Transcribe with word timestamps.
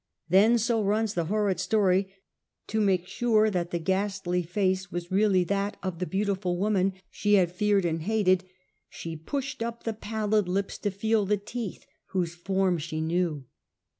Then— 0.29 0.57
so 0.57 0.81
runs 0.83 1.13
the 1.13 1.25
horrid 1.25 1.59
story— 1.59 2.11
to 2.69 2.81
make 2.81 3.05
sure 3.05 3.51
that 3.51 3.69
the 3.69 3.77
ghastly 3.77 4.41
face 4.41 4.91
was 4.91 5.11
really 5.11 5.43
that 5.43 5.77
of 5.83 5.99
the 5.99 6.07
beautiful 6.07 6.57
woman 6.57 6.93
she 7.11 7.35
had 7.35 7.51
feared 7.51 7.85
and 7.85 8.01
hated, 8.01 8.43
she 8.89 9.15
pushed 9.15 9.61
up 9.61 9.83
the 9.83 9.93
pallid 9.93 10.47
lips 10.49 10.79
to 10.79 10.89
feel 10.89 11.27
the 11.27 11.37
teeth, 11.37 11.85
whose 12.13 12.33
form 12.33 12.79
she 12.79 12.99
knew. 12.99 13.45